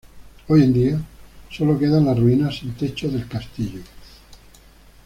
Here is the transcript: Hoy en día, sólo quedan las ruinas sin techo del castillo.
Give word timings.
Hoy 0.47 0.63
en 0.63 0.73
día, 0.73 0.99
sólo 1.51 1.77
quedan 1.77 2.05
las 2.05 2.17
ruinas 2.17 2.57
sin 2.57 2.71
techo 2.73 3.07
del 3.07 3.27
castillo. 3.27 3.81